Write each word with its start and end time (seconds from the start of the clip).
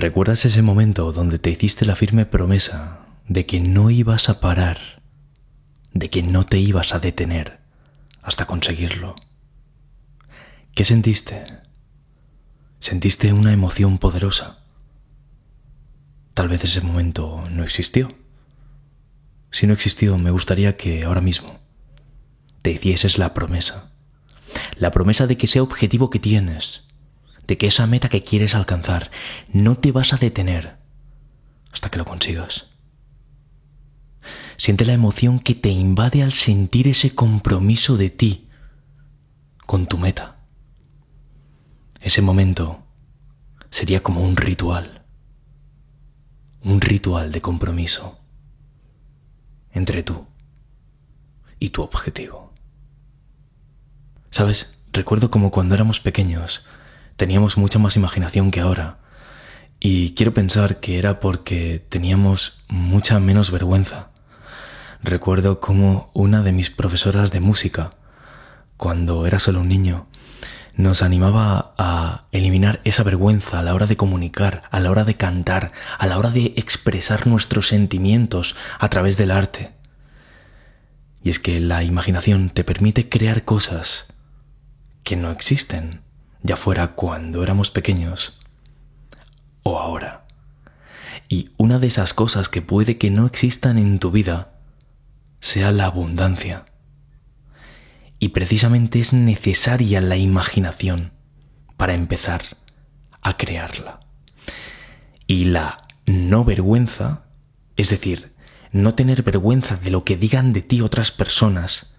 ¿Recuerdas 0.00 0.46
ese 0.46 0.62
momento 0.62 1.12
donde 1.12 1.38
te 1.38 1.50
hiciste 1.50 1.84
la 1.84 1.94
firme 1.94 2.24
promesa 2.24 3.00
de 3.28 3.44
que 3.44 3.60
no 3.60 3.90
ibas 3.90 4.30
a 4.30 4.40
parar, 4.40 5.02
de 5.92 6.08
que 6.08 6.22
no 6.22 6.46
te 6.46 6.56
ibas 6.56 6.94
a 6.94 7.00
detener 7.00 7.60
hasta 8.22 8.46
conseguirlo? 8.46 9.14
¿Qué 10.74 10.86
sentiste? 10.86 11.44
¿Sentiste 12.80 13.34
una 13.34 13.52
emoción 13.52 13.98
poderosa? 13.98 14.60
Tal 16.32 16.48
vez 16.48 16.64
ese 16.64 16.80
momento 16.80 17.44
no 17.50 17.62
existió. 17.62 18.16
Si 19.50 19.66
no 19.66 19.74
existió, 19.74 20.16
me 20.16 20.30
gustaría 20.30 20.78
que 20.78 21.04
ahora 21.04 21.20
mismo 21.20 21.60
te 22.62 22.70
hicieses 22.70 23.18
la 23.18 23.34
promesa. 23.34 23.90
La 24.76 24.92
promesa 24.92 25.26
de 25.26 25.36
que 25.36 25.44
ese 25.44 25.60
objetivo 25.60 26.08
que 26.08 26.20
tienes, 26.20 26.84
de 27.50 27.58
que 27.58 27.66
esa 27.66 27.88
meta 27.88 28.08
que 28.08 28.22
quieres 28.22 28.54
alcanzar, 28.54 29.10
no 29.52 29.76
te 29.76 29.90
vas 29.90 30.12
a 30.12 30.18
detener 30.18 30.76
hasta 31.72 31.90
que 31.90 31.98
lo 31.98 32.04
consigas. 32.04 32.68
Siente 34.56 34.84
la 34.84 34.92
emoción 34.92 35.40
que 35.40 35.56
te 35.56 35.68
invade 35.68 36.22
al 36.22 36.32
sentir 36.32 36.86
ese 36.86 37.12
compromiso 37.12 37.96
de 37.96 38.10
ti 38.10 38.48
con 39.66 39.88
tu 39.88 39.98
meta. 39.98 40.44
Ese 42.00 42.22
momento 42.22 42.84
sería 43.72 44.00
como 44.00 44.22
un 44.22 44.36
ritual, 44.36 45.04
un 46.62 46.80
ritual 46.80 47.32
de 47.32 47.40
compromiso 47.40 48.20
entre 49.72 50.04
tú 50.04 50.24
y 51.58 51.70
tu 51.70 51.82
objetivo. 51.82 52.54
¿Sabes? 54.30 54.72
Recuerdo 54.92 55.32
como 55.32 55.50
cuando 55.50 55.74
éramos 55.74 55.98
pequeños 55.98 56.64
teníamos 57.20 57.58
mucha 57.58 57.78
más 57.78 57.96
imaginación 57.96 58.50
que 58.50 58.60
ahora 58.60 58.96
y 59.78 60.14
quiero 60.14 60.32
pensar 60.32 60.80
que 60.80 60.98
era 60.98 61.20
porque 61.20 61.84
teníamos 61.90 62.62
mucha 62.66 63.20
menos 63.20 63.50
vergüenza. 63.50 64.08
Recuerdo 65.02 65.60
como 65.60 66.10
una 66.14 66.42
de 66.42 66.52
mis 66.52 66.70
profesoras 66.70 67.30
de 67.30 67.40
música, 67.40 67.92
cuando 68.78 69.26
era 69.26 69.38
solo 69.38 69.60
un 69.60 69.68
niño, 69.68 70.06
nos 70.76 71.02
animaba 71.02 71.74
a 71.76 72.24
eliminar 72.32 72.80
esa 72.84 73.02
vergüenza 73.02 73.58
a 73.58 73.62
la 73.62 73.74
hora 73.74 73.84
de 73.84 73.98
comunicar, 73.98 74.62
a 74.70 74.80
la 74.80 74.90
hora 74.90 75.04
de 75.04 75.18
cantar, 75.18 75.72
a 75.98 76.06
la 76.06 76.16
hora 76.16 76.30
de 76.30 76.54
expresar 76.56 77.26
nuestros 77.26 77.68
sentimientos 77.68 78.56
a 78.78 78.88
través 78.88 79.18
del 79.18 79.30
arte. 79.30 79.72
Y 81.22 81.28
es 81.28 81.38
que 81.38 81.60
la 81.60 81.84
imaginación 81.84 82.48
te 82.48 82.64
permite 82.64 83.10
crear 83.10 83.44
cosas 83.44 84.06
que 85.04 85.16
no 85.16 85.30
existen, 85.30 86.00
ya 86.42 86.56
fuera 86.56 86.94
cuando 86.94 87.42
éramos 87.42 87.70
pequeños 87.70 88.38
o 89.62 89.78
ahora. 89.78 90.26
Y 91.28 91.50
una 91.58 91.78
de 91.78 91.86
esas 91.86 92.14
cosas 92.14 92.48
que 92.48 92.62
puede 92.62 92.98
que 92.98 93.10
no 93.10 93.26
existan 93.26 93.78
en 93.78 93.98
tu 93.98 94.10
vida 94.10 94.54
sea 95.40 95.70
la 95.72 95.86
abundancia. 95.86 96.66
Y 98.18 98.30
precisamente 98.30 98.98
es 99.00 99.12
necesaria 99.12 100.00
la 100.00 100.16
imaginación 100.16 101.12
para 101.76 101.94
empezar 101.94 102.42
a 103.22 103.36
crearla. 103.36 104.00
Y 105.26 105.44
la 105.44 105.78
no 106.06 106.44
vergüenza, 106.44 107.24
es 107.76 107.90
decir, 107.90 108.34
no 108.72 108.94
tener 108.94 109.22
vergüenza 109.22 109.76
de 109.76 109.90
lo 109.90 110.04
que 110.04 110.16
digan 110.16 110.52
de 110.52 110.62
ti 110.62 110.80
otras 110.80 111.12
personas, 111.12 111.94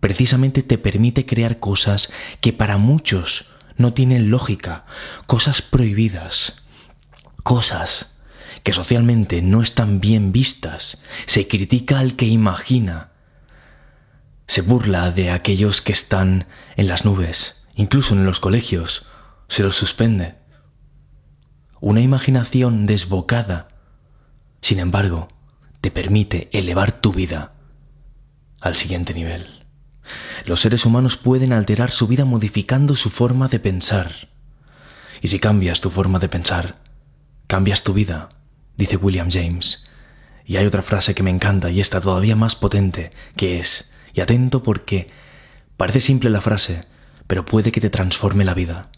precisamente 0.00 0.62
te 0.62 0.78
permite 0.78 1.26
crear 1.26 1.58
cosas 1.58 2.12
que 2.40 2.52
para 2.52 2.76
muchos 2.76 3.55
no 3.76 3.92
tienen 3.92 4.30
lógica, 4.30 4.84
cosas 5.26 5.62
prohibidas, 5.62 6.62
cosas 7.42 8.16
que 8.62 8.72
socialmente 8.72 9.42
no 9.42 9.62
están 9.62 10.00
bien 10.00 10.32
vistas, 10.32 10.98
se 11.26 11.46
critica 11.46 12.00
al 12.00 12.16
que 12.16 12.26
imagina, 12.26 13.10
se 14.46 14.62
burla 14.62 15.10
de 15.10 15.30
aquellos 15.30 15.82
que 15.82 15.92
están 15.92 16.46
en 16.76 16.88
las 16.88 17.04
nubes, 17.04 17.64
incluso 17.74 18.14
en 18.14 18.24
los 18.26 18.40
colegios, 18.40 19.06
se 19.48 19.62
los 19.62 19.76
suspende. 19.76 20.34
Una 21.80 22.00
imaginación 22.00 22.86
desbocada, 22.86 23.68
sin 24.62 24.80
embargo, 24.80 25.28
te 25.80 25.90
permite 25.90 26.48
elevar 26.52 27.00
tu 27.00 27.12
vida 27.12 27.52
al 28.60 28.76
siguiente 28.76 29.14
nivel. 29.14 29.55
Los 30.44 30.60
seres 30.60 30.84
humanos 30.84 31.16
pueden 31.16 31.52
alterar 31.52 31.90
su 31.90 32.06
vida 32.06 32.24
modificando 32.24 32.96
su 32.96 33.10
forma 33.10 33.48
de 33.48 33.58
pensar. 33.58 34.28
Y 35.22 35.28
si 35.28 35.38
cambias 35.38 35.80
tu 35.80 35.90
forma 35.90 36.18
de 36.18 36.28
pensar, 36.28 36.76
cambias 37.46 37.82
tu 37.82 37.92
vida, 37.92 38.28
dice 38.76 38.96
William 38.96 39.30
James. 39.30 39.84
Y 40.44 40.56
hay 40.56 40.66
otra 40.66 40.82
frase 40.82 41.14
que 41.14 41.22
me 41.22 41.30
encanta 41.30 41.70
y 41.70 41.80
está 41.80 42.00
todavía 42.00 42.36
más 42.36 42.54
potente, 42.54 43.12
que 43.36 43.58
es, 43.58 43.90
y 44.14 44.20
atento 44.20 44.62
porque 44.62 45.08
parece 45.76 46.00
simple 46.00 46.30
la 46.30 46.40
frase, 46.40 46.84
pero 47.26 47.44
puede 47.44 47.72
que 47.72 47.80
te 47.80 47.90
transforme 47.90 48.44
la 48.44 48.54
vida. 48.54 48.90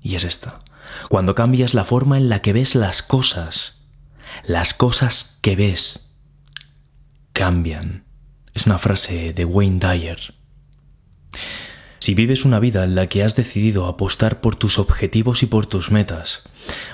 Y 0.00 0.14
es 0.14 0.24
esta. 0.24 0.60
Cuando 1.08 1.34
cambias 1.34 1.74
la 1.74 1.84
forma 1.84 2.16
en 2.16 2.28
la 2.28 2.42
que 2.42 2.52
ves 2.52 2.74
las 2.74 3.02
cosas, 3.02 3.82
las 4.44 4.74
cosas 4.74 5.38
que 5.40 5.56
ves 5.56 6.08
cambian. 7.32 8.04
Es 8.54 8.66
una 8.66 8.78
frase 8.78 9.32
de 9.32 9.44
Wayne 9.44 9.80
Dyer. 9.80 10.34
Si 12.04 12.14
vives 12.14 12.44
una 12.44 12.60
vida 12.60 12.84
en 12.84 12.94
la 12.94 13.06
que 13.06 13.22
has 13.22 13.34
decidido 13.34 13.86
apostar 13.86 14.42
por 14.42 14.56
tus 14.56 14.78
objetivos 14.78 15.42
y 15.42 15.46
por 15.46 15.64
tus 15.64 15.90
metas, 15.90 16.42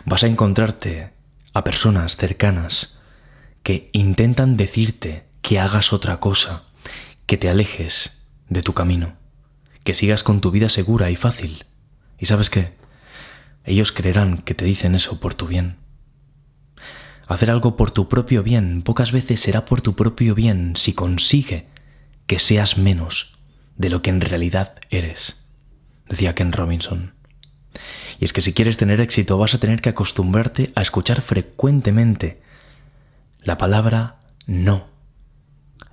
vas 0.04 0.22
a 0.22 0.28
encontrarte 0.28 1.10
a 1.52 1.64
personas 1.64 2.14
cercanas 2.14 2.96
que 3.64 3.90
intentan 3.92 4.56
decirte 4.56 5.24
que 5.42 5.58
hagas 5.58 5.92
otra 5.92 6.20
cosa, 6.20 6.62
que 7.26 7.36
te 7.36 7.48
alejes 7.48 8.24
de 8.48 8.62
tu 8.62 8.72
camino, 8.72 9.14
que 9.82 9.94
sigas 9.94 10.22
con 10.22 10.40
tu 10.40 10.52
vida 10.52 10.68
segura 10.68 11.10
y 11.10 11.16
fácil. 11.16 11.66
¿Y 12.16 12.26
sabes 12.26 12.48
qué? 12.48 12.74
Ellos 13.64 13.90
creerán 13.90 14.38
que 14.38 14.54
te 14.54 14.64
dicen 14.64 14.94
eso 14.94 15.18
por 15.18 15.34
tu 15.34 15.48
bien. 15.48 15.76
Hacer 17.26 17.50
algo 17.50 17.76
por 17.76 17.90
tu 17.90 18.08
propio 18.08 18.44
bien 18.44 18.82
pocas 18.82 19.10
veces 19.10 19.40
será 19.40 19.64
por 19.64 19.82
tu 19.82 19.96
propio 19.96 20.36
bien 20.36 20.76
si 20.76 20.92
consigue 20.92 21.66
que 22.28 22.38
seas 22.38 22.78
menos 22.78 23.39
de 23.80 23.88
lo 23.88 24.02
que 24.02 24.10
en 24.10 24.20
realidad 24.20 24.74
eres, 24.91 25.42
decía 26.06 26.34
Ken 26.34 26.52
Robinson. 26.52 27.14
Y 28.18 28.26
es 28.26 28.34
que 28.34 28.42
si 28.42 28.52
quieres 28.52 28.76
tener 28.76 29.00
éxito 29.00 29.38
vas 29.38 29.54
a 29.54 29.58
tener 29.58 29.80
que 29.80 29.88
acostumbrarte 29.88 30.70
a 30.74 30.82
escuchar 30.82 31.22
frecuentemente 31.22 32.42
la 33.42 33.56
palabra 33.56 34.16
no 34.46 34.88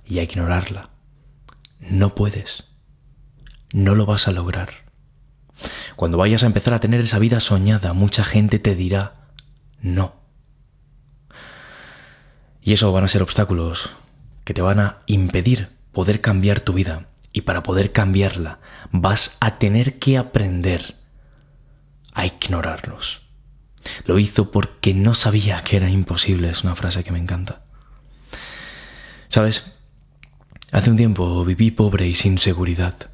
y 0.04 0.18
a 0.18 0.22
ignorarla. 0.22 0.90
No 1.80 2.14
puedes. 2.14 2.64
No 3.72 3.94
lo 3.94 4.04
vas 4.04 4.28
a 4.28 4.32
lograr. 4.32 4.68
Cuando 5.96 6.18
vayas 6.18 6.42
a 6.42 6.46
empezar 6.46 6.74
a 6.74 6.80
tener 6.80 7.00
esa 7.00 7.18
vida 7.18 7.40
soñada, 7.40 7.94
mucha 7.94 8.22
gente 8.22 8.58
te 8.58 8.74
dirá 8.74 9.14
no. 9.80 10.14
Y 12.60 12.74
eso 12.74 12.92
van 12.92 13.04
a 13.04 13.08
ser 13.08 13.22
obstáculos 13.22 13.88
que 14.44 14.52
te 14.52 14.60
van 14.60 14.78
a 14.78 14.98
impedir 15.06 15.70
poder 15.92 16.20
cambiar 16.20 16.60
tu 16.60 16.74
vida. 16.74 17.06
Y 17.32 17.42
para 17.42 17.62
poder 17.62 17.92
cambiarla 17.92 18.60
vas 18.90 19.36
a 19.40 19.58
tener 19.58 19.98
que 19.98 20.18
aprender 20.18 20.96
a 22.12 22.26
ignorarlos. 22.26 23.22
Lo 24.04 24.18
hizo 24.18 24.50
porque 24.50 24.94
no 24.94 25.14
sabía 25.14 25.62
que 25.62 25.76
era 25.76 25.88
imposible. 25.88 26.50
Es 26.50 26.64
una 26.64 26.74
frase 26.74 27.04
que 27.04 27.12
me 27.12 27.18
encanta. 27.18 27.62
¿Sabes? 29.28 29.72
Hace 30.72 30.90
un 30.90 30.96
tiempo 30.96 31.44
viví 31.44 31.70
pobre 31.70 32.08
y 32.08 32.14
sin 32.14 32.38
seguridad, 32.38 33.10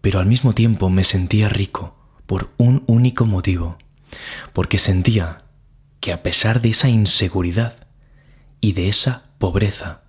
pero 0.00 0.20
al 0.20 0.26
mismo 0.26 0.54
tiempo 0.54 0.88
me 0.88 1.04
sentía 1.04 1.48
rico 1.48 1.98
por 2.26 2.50
un 2.56 2.84
único 2.86 3.26
motivo, 3.26 3.76
porque 4.54 4.78
sentía 4.78 5.44
que 6.00 6.12
a 6.12 6.22
pesar 6.22 6.62
de 6.62 6.70
esa 6.70 6.88
inseguridad 6.88 7.88
y 8.60 8.72
de 8.72 8.88
esa 8.88 9.24
pobreza, 9.38 10.02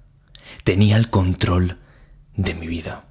tenía 0.64 0.96
el 0.96 1.10
control 1.10 1.80
de 2.36 2.54
mi 2.54 2.68
vida. 2.68 3.06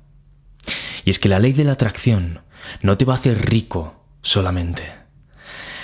Y 1.05 1.11
es 1.11 1.19
que 1.19 1.29
la 1.29 1.39
ley 1.39 1.53
de 1.53 1.65
la 1.65 1.73
atracción 1.73 2.41
no 2.81 2.97
te 2.97 3.05
va 3.05 3.15
a 3.15 3.17
hacer 3.17 3.49
rico 3.49 3.95
solamente. 4.23 4.85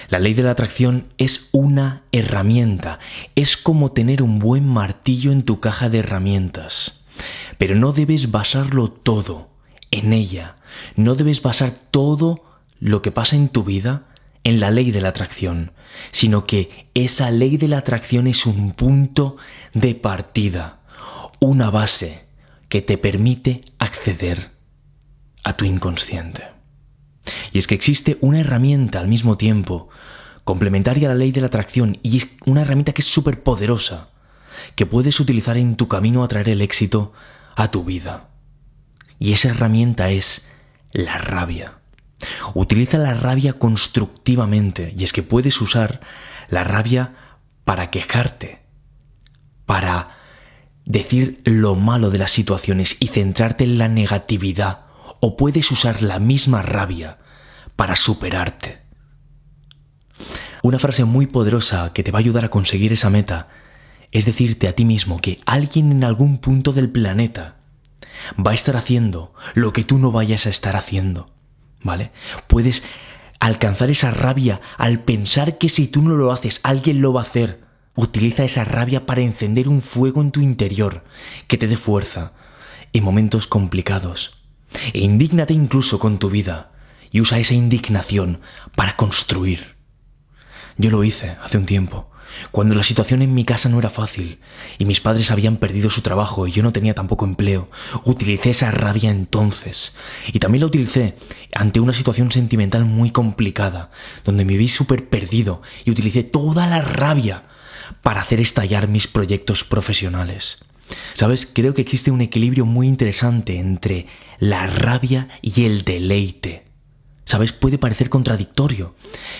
La 0.08 0.18
ley 0.18 0.32
de 0.32 0.42
la 0.42 0.52
atracción 0.52 1.12
es 1.18 1.48
una 1.52 2.04
herramienta, 2.12 2.98
es 3.34 3.56
como 3.56 3.92
tener 3.92 4.22
un 4.22 4.38
buen 4.38 4.66
martillo 4.66 5.32
en 5.32 5.42
tu 5.42 5.60
caja 5.60 5.90
de 5.90 5.98
herramientas. 5.98 7.00
Pero 7.58 7.74
no 7.74 7.92
debes 7.92 8.30
basarlo 8.30 8.90
todo 8.90 9.50
en 9.90 10.12
ella. 10.12 10.56
No 10.96 11.14
debes 11.14 11.42
basar 11.42 11.72
todo 11.90 12.42
lo 12.80 13.02
que 13.02 13.10
pasa 13.10 13.36
en 13.36 13.48
tu 13.48 13.64
vida 13.64 14.04
en 14.44 14.60
la 14.60 14.70
ley 14.70 14.92
de 14.92 15.00
la 15.02 15.10
atracción, 15.10 15.72
sino 16.10 16.46
que 16.46 16.88
esa 16.94 17.30
ley 17.30 17.58
de 17.58 17.68
la 17.68 17.78
atracción 17.78 18.26
es 18.26 18.46
un 18.46 18.72
punto 18.72 19.36
de 19.74 19.94
partida, 19.94 20.80
una 21.38 21.70
base 21.70 22.24
que 22.70 22.80
te 22.80 22.96
permite 22.96 23.62
acceder 23.78 24.57
a 25.48 25.56
tu 25.56 25.64
inconsciente. 25.64 26.44
Y 27.52 27.58
es 27.58 27.66
que 27.66 27.74
existe 27.74 28.18
una 28.20 28.40
herramienta 28.40 29.00
al 29.00 29.08
mismo 29.08 29.38
tiempo 29.38 29.88
complementaria 30.44 31.08
a 31.08 31.12
la 31.12 31.18
ley 31.18 31.32
de 31.32 31.40
la 31.40 31.46
atracción 31.46 31.98
y 32.02 32.18
es 32.18 32.28
una 32.44 32.62
herramienta 32.62 32.92
que 32.92 33.00
es 33.00 33.08
súper 33.08 33.42
poderosa, 33.42 34.10
que 34.76 34.84
puedes 34.84 35.20
utilizar 35.20 35.56
en 35.56 35.76
tu 35.76 35.88
camino 35.88 36.22
a 36.22 36.28
traer 36.28 36.50
el 36.50 36.60
éxito 36.60 37.14
a 37.56 37.70
tu 37.70 37.82
vida. 37.82 38.28
Y 39.18 39.32
esa 39.32 39.48
herramienta 39.48 40.10
es 40.10 40.46
la 40.92 41.16
rabia. 41.16 41.78
Utiliza 42.52 42.98
la 42.98 43.14
rabia 43.14 43.54
constructivamente 43.54 44.92
y 44.98 45.04
es 45.04 45.14
que 45.14 45.22
puedes 45.22 45.62
usar 45.62 46.00
la 46.50 46.62
rabia 46.62 47.14
para 47.64 47.90
quejarte, 47.90 48.60
para 49.64 50.10
decir 50.84 51.40
lo 51.44 51.74
malo 51.74 52.10
de 52.10 52.18
las 52.18 52.32
situaciones 52.32 52.98
y 53.00 53.06
centrarte 53.06 53.64
en 53.64 53.78
la 53.78 53.88
negatividad 53.88 54.87
o 55.20 55.36
puedes 55.36 55.70
usar 55.70 56.02
la 56.02 56.18
misma 56.18 56.62
rabia 56.62 57.18
para 57.76 57.96
superarte. 57.96 58.78
Una 60.62 60.78
frase 60.78 61.04
muy 61.04 61.26
poderosa 61.26 61.92
que 61.92 62.02
te 62.02 62.10
va 62.10 62.18
a 62.18 62.20
ayudar 62.20 62.44
a 62.44 62.50
conseguir 62.50 62.92
esa 62.92 63.10
meta 63.10 63.48
es 64.10 64.24
decirte 64.24 64.68
a 64.68 64.74
ti 64.74 64.84
mismo 64.84 65.20
que 65.20 65.40
alguien 65.46 65.92
en 65.92 66.04
algún 66.04 66.38
punto 66.38 66.72
del 66.72 66.90
planeta 66.90 67.56
va 68.44 68.52
a 68.52 68.54
estar 68.54 68.76
haciendo 68.76 69.34
lo 69.54 69.72
que 69.72 69.84
tú 69.84 69.98
no 69.98 70.10
vayas 70.10 70.46
a 70.46 70.50
estar 70.50 70.76
haciendo, 70.76 71.30
¿vale? 71.82 72.10
Puedes 72.46 72.84
alcanzar 73.38 73.90
esa 73.90 74.10
rabia 74.10 74.60
al 74.76 75.00
pensar 75.00 75.58
que 75.58 75.68
si 75.68 75.86
tú 75.86 76.02
no 76.02 76.14
lo 76.14 76.32
haces, 76.32 76.60
alguien 76.62 77.00
lo 77.00 77.12
va 77.12 77.20
a 77.20 77.24
hacer. 77.24 77.60
Utiliza 77.94 78.44
esa 78.44 78.64
rabia 78.64 79.06
para 79.06 79.20
encender 79.20 79.68
un 79.68 79.82
fuego 79.82 80.20
en 80.22 80.30
tu 80.30 80.40
interior 80.40 81.04
que 81.46 81.58
te 81.58 81.66
dé 81.66 81.76
fuerza 81.76 82.32
en 82.92 83.04
momentos 83.04 83.46
complicados. 83.46 84.37
E 84.92 85.00
indígnate 85.00 85.54
incluso 85.54 85.98
con 85.98 86.18
tu 86.18 86.30
vida 86.30 86.72
y 87.10 87.20
usa 87.20 87.38
esa 87.38 87.54
indignación 87.54 88.40
para 88.74 88.96
construir. 88.96 89.76
Yo 90.76 90.90
lo 90.90 91.02
hice 91.04 91.36
hace 91.42 91.58
un 91.58 91.66
tiempo, 91.66 92.10
cuando 92.50 92.74
la 92.74 92.82
situación 92.82 93.22
en 93.22 93.34
mi 93.34 93.44
casa 93.44 93.68
no 93.68 93.78
era 93.78 93.90
fácil 93.90 94.38
y 94.78 94.84
mis 94.84 95.00
padres 95.00 95.30
habían 95.30 95.56
perdido 95.56 95.90
su 95.90 96.02
trabajo 96.02 96.46
y 96.46 96.52
yo 96.52 96.62
no 96.62 96.72
tenía 96.72 96.94
tampoco 96.94 97.24
empleo. 97.24 97.68
Utilicé 98.04 98.50
esa 98.50 98.70
rabia 98.70 99.10
entonces 99.10 99.96
y 100.32 100.38
también 100.38 100.60
la 100.60 100.66
utilicé 100.66 101.14
ante 101.54 101.80
una 101.80 101.94
situación 101.94 102.30
sentimental 102.30 102.84
muy 102.84 103.10
complicada, 103.10 103.90
donde 104.24 104.44
me 104.44 104.56
vi 104.56 104.68
súper 104.68 105.08
perdido 105.08 105.62
y 105.84 105.90
utilicé 105.90 106.22
toda 106.22 106.66
la 106.66 106.82
rabia 106.82 107.44
para 108.02 108.20
hacer 108.20 108.40
estallar 108.40 108.88
mis 108.88 109.08
proyectos 109.08 109.64
profesionales. 109.64 110.64
Sabes, 111.14 111.46
creo 111.46 111.74
que 111.74 111.82
existe 111.82 112.10
un 112.10 112.20
equilibrio 112.20 112.64
muy 112.64 112.86
interesante 112.86 113.58
entre 113.58 114.06
la 114.38 114.66
rabia 114.66 115.28
y 115.42 115.64
el 115.64 115.82
deleite. 115.82 116.64
Sabes, 117.24 117.52
puede 117.52 117.78
parecer 117.78 118.08
contradictorio, 118.08 118.94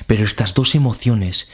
pero 0.06 0.24
estas 0.24 0.52
dos 0.54 0.74
emociones 0.74 1.48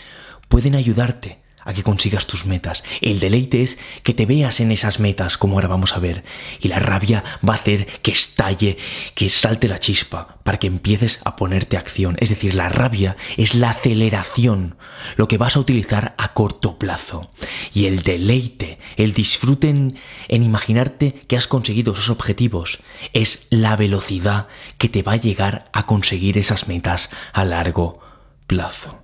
pueden 0.48 0.74
ayudarte 0.74 1.43
a 1.64 1.72
que 1.72 1.82
consigas 1.82 2.26
tus 2.26 2.46
metas. 2.46 2.82
El 3.00 3.20
deleite 3.20 3.62
es 3.62 3.78
que 4.02 4.14
te 4.14 4.26
veas 4.26 4.60
en 4.60 4.72
esas 4.72 5.00
metas, 5.00 5.38
como 5.38 5.54
ahora 5.54 5.68
vamos 5.68 5.94
a 5.94 5.98
ver. 5.98 6.24
Y 6.60 6.68
la 6.68 6.78
rabia 6.78 7.24
va 7.46 7.54
a 7.54 7.56
hacer 7.56 7.86
que 8.02 8.12
estalle, 8.12 8.76
que 9.14 9.28
salte 9.28 9.68
la 9.68 9.78
chispa, 9.78 10.38
para 10.42 10.58
que 10.58 10.66
empieces 10.66 11.20
a 11.24 11.36
ponerte 11.36 11.76
acción. 11.76 12.16
Es 12.20 12.28
decir, 12.28 12.54
la 12.54 12.68
rabia 12.68 13.16
es 13.36 13.54
la 13.54 13.70
aceleración, 13.70 14.76
lo 15.16 15.28
que 15.28 15.38
vas 15.38 15.56
a 15.56 15.60
utilizar 15.60 16.14
a 16.18 16.32
corto 16.32 16.78
plazo. 16.78 17.30
Y 17.72 17.86
el 17.86 18.02
deleite, 18.02 18.78
el 18.96 19.14
disfrute 19.14 19.68
en, 19.68 19.96
imaginarte 20.28 21.24
que 21.26 21.36
has 21.36 21.46
conseguido 21.46 21.92
esos 21.92 22.10
objetivos, 22.10 22.78
es 23.12 23.46
la 23.50 23.76
velocidad 23.76 24.48
que 24.78 24.88
te 24.88 25.02
va 25.02 25.12
a 25.12 25.16
llegar 25.16 25.70
a 25.72 25.86
conseguir 25.86 26.38
esas 26.38 26.68
metas 26.68 27.10
a 27.32 27.44
largo 27.44 28.00
plazo. 28.46 29.03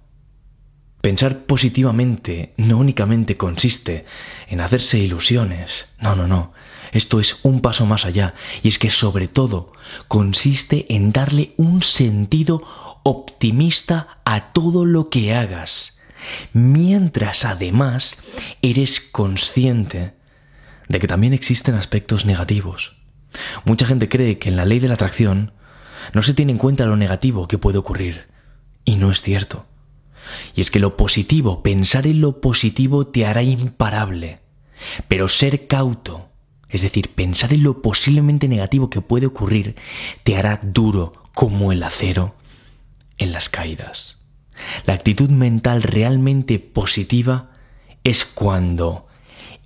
Pensar 1.00 1.44
positivamente 1.44 2.52
no 2.56 2.78
únicamente 2.78 3.36
consiste 3.36 4.04
en 4.48 4.60
hacerse 4.60 4.98
ilusiones, 4.98 5.88
no, 5.98 6.14
no, 6.14 6.26
no, 6.26 6.52
esto 6.92 7.20
es 7.20 7.38
un 7.42 7.60
paso 7.60 7.86
más 7.86 8.04
allá. 8.04 8.34
Y 8.62 8.68
es 8.68 8.78
que 8.78 8.90
sobre 8.90 9.28
todo 9.28 9.72
consiste 10.08 10.86
en 10.94 11.12
darle 11.12 11.54
un 11.56 11.82
sentido 11.82 12.62
optimista 13.02 14.18
a 14.24 14.52
todo 14.52 14.84
lo 14.84 15.08
que 15.08 15.34
hagas, 15.34 15.98
mientras 16.52 17.44
además 17.44 18.18
eres 18.60 19.00
consciente 19.00 20.14
de 20.88 20.98
que 20.98 21.06
también 21.06 21.32
existen 21.32 21.76
aspectos 21.76 22.26
negativos. 22.26 22.96
Mucha 23.64 23.86
gente 23.86 24.08
cree 24.08 24.38
que 24.38 24.48
en 24.48 24.56
la 24.56 24.64
ley 24.64 24.80
de 24.80 24.88
la 24.88 24.94
atracción 24.94 25.52
no 26.12 26.22
se 26.22 26.34
tiene 26.34 26.52
en 26.52 26.58
cuenta 26.58 26.86
lo 26.86 26.96
negativo 26.96 27.46
que 27.46 27.58
puede 27.58 27.78
ocurrir, 27.78 28.26
y 28.84 28.96
no 28.96 29.10
es 29.12 29.22
cierto. 29.22 29.69
Y 30.54 30.60
es 30.60 30.70
que 30.70 30.78
lo 30.78 30.96
positivo, 30.96 31.62
pensar 31.62 32.06
en 32.06 32.20
lo 32.20 32.40
positivo 32.40 33.06
te 33.06 33.26
hará 33.26 33.42
imparable. 33.42 34.40
Pero 35.08 35.28
ser 35.28 35.66
cauto, 35.66 36.28
es 36.68 36.82
decir, 36.82 37.14
pensar 37.14 37.52
en 37.52 37.62
lo 37.62 37.82
posiblemente 37.82 38.48
negativo 38.48 38.90
que 38.90 39.00
puede 39.00 39.26
ocurrir, 39.26 39.76
te 40.22 40.36
hará 40.36 40.60
duro 40.62 41.12
como 41.34 41.72
el 41.72 41.82
acero 41.82 42.34
en 43.18 43.32
las 43.32 43.48
caídas. 43.48 44.18
La 44.86 44.94
actitud 44.94 45.30
mental 45.30 45.82
realmente 45.82 46.58
positiva 46.58 47.50
es 48.04 48.24
cuando 48.24 49.06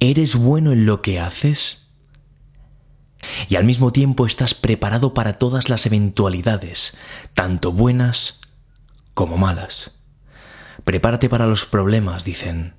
eres 0.00 0.34
bueno 0.34 0.72
en 0.72 0.86
lo 0.86 1.02
que 1.02 1.20
haces 1.20 1.84
y 3.48 3.56
al 3.56 3.64
mismo 3.64 3.92
tiempo 3.92 4.26
estás 4.26 4.54
preparado 4.54 5.14
para 5.14 5.38
todas 5.38 5.68
las 5.68 5.86
eventualidades, 5.86 6.96
tanto 7.34 7.72
buenas 7.72 8.40
como 9.14 9.36
malas. 9.36 9.92
Prepárate 10.84 11.28
para 11.28 11.46
los 11.46 11.66
problemas, 11.66 12.24
dicen, 12.24 12.74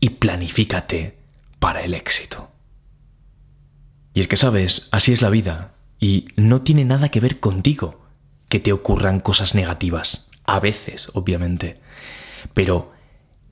y 0.00 0.10
planifícate 0.10 1.18
para 1.58 1.82
el 1.82 1.94
éxito. 1.94 2.50
Y 4.14 4.20
es 4.20 4.28
que 4.28 4.36
sabes, 4.36 4.88
así 4.90 5.12
es 5.12 5.22
la 5.22 5.30
vida, 5.30 5.74
y 6.00 6.28
no 6.36 6.62
tiene 6.62 6.84
nada 6.84 7.10
que 7.10 7.20
ver 7.20 7.40
contigo 7.40 8.00
que 8.48 8.60
te 8.60 8.72
ocurran 8.72 9.20
cosas 9.20 9.54
negativas, 9.54 10.28
a 10.44 10.60
veces, 10.60 11.08
obviamente, 11.12 11.80
pero 12.54 12.92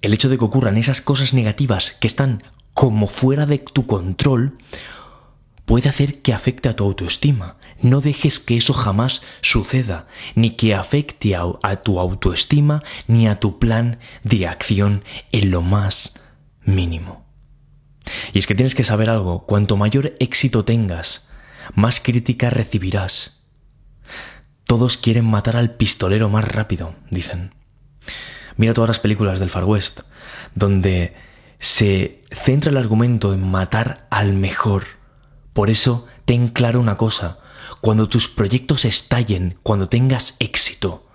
el 0.03 0.15
hecho 0.15 0.29
de 0.29 0.39
que 0.39 0.45
ocurran 0.45 0.77
esas 0.77 1.01
cosas 1.01 1.35
negativas 1.35 1.97
que 2.01 2.07
están 2.07 2.43
como 2.75 3.07
fuera 3.07 3.47
de 3.47 3.59
tu 3.59 3.87
control 3.87 4.55
puede 5.67 5.89
hacer 5.91 6.23
que 6.23 6.33
afecte 6.33 6.71
a 6.71 6.77
tu 6.77 6.85
autoestima. 6.85 7.57
No 7.83 8.01
dejes 8.01 8.41
que 8.41 8.57
eso 8.57 8.73
jamás 8.73 9.21
suceda, 9.43 10.07
ni 10.35 10.53
que 10.53 10.75
afecte 10.75 11.37
a, 11.37 11.77
tu 11.83 12.01
autoestima 12.01 12.83
ni 13.07 13.29
a 13.29 13.39
tu 13.39 13.59
plan 13.59 13.99
de 14.25 14.47
acción 14.47 15.05
en 15.33 15.51
lo 15.51 15.61
más 15.61 16.15
mínimo. 16.65 17.27
Y 18.33 18.39
es 18.39 18.47
que 18.47 18.55
tienes 18.55 18.75
que 18.75 18.85
saber 18.85 19.11
algo, 19.11 19.45
cuanto 19.45 19.77
mayor 19.77 20.15
éxito 20.21 20.65
tengas, 20.65 21.29
más 21.75 22.01
crítica 22.01 22.49
recibirás. 22.49 23.43
Todos 24.65 24.97
quieren 24.97 25.27
matar 25.27 25.57
al 25.57 25.73
pistolero 25.73 26.29
más 26.29 26.45
rápido, 26.45 26.95
dicen. 27.11 27.55
Mira 28.57 28.73
todas 28.73 28.89
las 28.89 29.01
películas 29.01 29.39
del 29.39 29.51
Far 29.51 29.65
West, 29.65 30.01
donde 30.55 31.15
se 31.59 32.25
centra 32.31 32.71
el 32.71 32.77
argumento 32.77 33.35
en 33.35 33.49
matar 33.49 34.07
al 34.11 34.33
mejor, 34.33 34.96
por 35.57 35.71
eso, 35.71 36.07
ten 36.27 36.49
claro 36.49 36.81
una 36.81 36.99
cosa, 36.99 37.39
cuando 37.81 38.11
tus 38.11 38.29
proyectos 38.29 38.85
estallen, 38.85 39.59
cuando 39.63 39.89
tengas 39.89 40.37
éxito, 40.39 41.09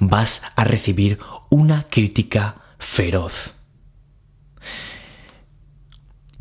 vas 0.00 0.42
a 0.56 0.64
recibir 0.64 1.20
una 1.50 1.86
crítica 1.88 2.62
feroz. 2.80 3.54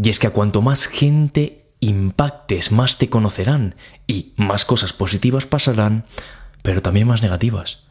Y 0.01 0.09
es 0.09 0.17
que 0.17 0.25
a 0.25 0.33
cuanto 0.33 0.63
más 0.63 0.87
gente 0.87 1.71
impactes, 1.81 2.71
más 2.71 2.97
te 2.97 3.11
conocerán 3.11 3.75
y 4.07 4.33
más 4.37 4.65
cosas 4.65 4.91
positivas 4.91 5.45
pasarán, 5.45 6.05
pero 6.63 6.81
también 6.81 7.05
más 7.05 7.21
negativas. 7.21 7.83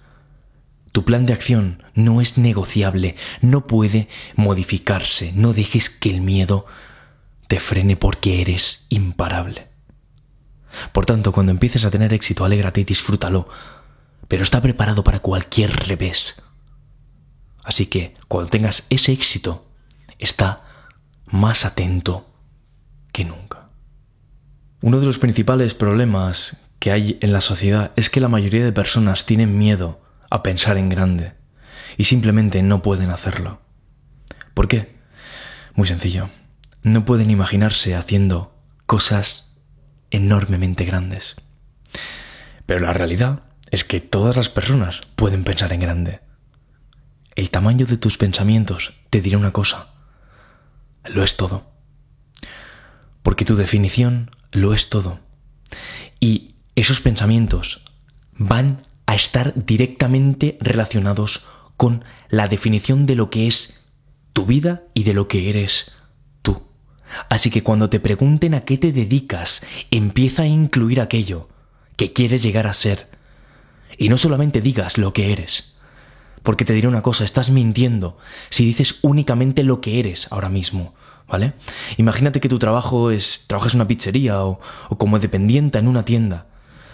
Tu 0.90 1.04
plan 1.04 1.26
de 1.26 1.32
acción 1.32 1.84
no 1.94 2.20
es 2.20 2.38
negociable, 2.38 3.14
no 3.40 3.68
puede 3.68 4.08
modificarse, 4.34 5.30
no 5.32 5.52
dejes 5.52 5.90
que 5.90 6.11
el 6.11 6.23
miedo 6.23 6.66
te 7.46 7.60
frene 7.60 7.96
porque 7.96 8.40
eres 8.40 8.86
imparable. 8.88 9.68
Por 10.92 11.06
tanto, 11.06 11.32
cuando 11.32 11.52
empieces 11.52 11.84
a 11.84 11.90
tener 11.90 12.12
éxito, 12.12 12.44
alégrate 12.44 12.80
y 12.80 12.84
disfrútalo, 12.84 13.48
pero 14.28 14.42
está 14.42 14.60
preparado 14.60 15.04
para 15.04 15.20
cualquier 15.20 15.70
revés. 15.86 16.36
Así 17.62 17.86
que, 17.86 18.14
cuando 18.28 18.50
tengas 18.50 18.84
ese 18.90 19.12
éxito, 19.12 19.66
está 20.18 20.64
más 21.26 21.64
atento 21.64 22.26
que 23.12 23.24
nunca. 23.24 23.68
Uno 24.80 25.00
de 25.00 25.06
los 25.06 25.18
principales 25.18 25.74
problemas 25.74 26.60
que 26.78 26.90
hay 26.90 27.18
en 27.20 27.32
la 27.32 27.40
sociedad 27.40 27.92
es 27.96 28.10
que 28.10 28.20
la 28.20 28.28
mayoría 28.28 28.64
de 28.64 28.72
personas 28.72 29.24
tienen 29.24 29.56
miedo 29.56 30.00
a 30.28 30.42
pensar 30.42 30.76
en 30.76 30.88
grande 30.88 31.32
y 31.96 32.04
simplemente 32.04 32.62
no 32.62 32.82
pueden 32.82 33.10
hacerlo. 33.10 33.60
¿Por 34.52 34.68
qué? 34.68 34.94
Muy 35.74 35.86
sencillo 35.86 36.28
no 36.84 37.04
pueden 37.04 37.30
imaginarse 37.30 37.96
haciendo 37.96 38.54
cosas 38.86 39.56
enormemente 40.10 40.84
grandes. 40.84 41.34
Pero 42.66 42.80
la 42.80 42.92
realidad 42.92 43.42
es 43.70 43.84
que 43.84 44.00
todas 44.00 44.36
las 44.36 44.50
personas 44.50 45.00
pueden 45.16 45.42
pensar 45.42 45.72
en 45.72 45.80
grande. 45.80 46.20
el 47.36 47.50
tamaño 47.50 47.84
de 47.86 47.96
tus 47.96 48.16
pensamientos, 48.16 48.92
te 49.10 49.20
diré 49.20 49.36
una 49.36 49.50
cosa. 49.50 49.88
Lo 51.04 51.24
es 51.24 51.36
todo. 51.36 51.64
Porque 53.24 53.44
tu 53.44 53.56
definición 53.56 54.30
lo 54.52 54.72
es 54.72 54.88
todo. 54.88 55.18
Y 56.20 56.54
esos 56.76 57.00
pensamientos 57.00 57.82
van 58.34 58.86
a 59.06 59.16
estar 59.16 59.52
directamente 59.56 60.58
relacionados 60.60 61.44
con 61.76 62.04
la 62.28 62.46
definición 62.46 63.04
de 63.06 63.16
lo 63.16 63.30
que 63.30 63.48
es 63.48 63.74
tu 64.32 64.46
vida 64.46 64.84
y 64.94 65.02
de 65.02 65.14
lo 65.14 65.26
que 65.26 65.50
eres. 65.50 65.90
Así 67.28 67.50
que 67.50 67.62
cuando 67.62 67.90
te 67.90 68.00
pregunten 68.00 68.54
a 68.54 68.62
qué 68.62 68.78
te 68.78 68.92
dedicas, 68.92 69.62
empieza 69.90 70.42
a 70.42 70.47
incluir 70.47 71.00
aquello 71.00 71.49
que 71.97 72.12
quieres 72.12 72.42
llegar 72.42 72.66
a 72.66 72.75
ser. 72.75 73.09
Y 73.99 74.09
no 74.09 74.18
solamente 74.18 74.61
digas 74.61 74.99
lo 74.99 75.12
que 75.12 75.33
eres. 75.33 75.78
Porque 76.42 76.64
te 76.64 76.75
diré 76.75 76.88
una 76.88 77.02
cosa, 77.02 77.25
estás 77.25 77.50
mintiendo 77.50 78.18
si 78.50 78.64
dices 78.64 78.97
únicamente 79.02 79.62
lo 79.62 79.80
que 79.80 79.99
eres 80.00 80.28
ahora 80.30 80.49
mismo. 80.49 80.94
¿Vale? 81.26 81.54
Imagínate 81.97 82.40
que 82.40 82.50
tu 82.50 82.59
trabajo 82.59 83.11
es, 83.11 83.44
trabajas 83.47 83.73
en 83.73 83.80
una 83.80 83.88
pizzería 83.88 84.44
o, 84.44 84.61
o 84.90 84.99
como 84.99 85.18
dependiente 85.18 85.78
en 85.78 85.88
una 85.88 86.04
tienda 86.04 86.47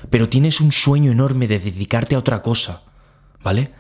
pero 0.09 0.29
tienes 0.29 0.61
un 0.61 0.73
sueño 0.73 1.13
enorme 1.13 1.47
de 1.47 1.59
dedicarte 1.59 2.15
a 2.15 2.19
otra 2.19 2.43
cosa, 2.43 2.83
¿vale? 3.43 3.73